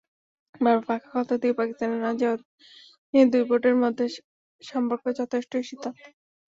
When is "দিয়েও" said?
1.37-1.57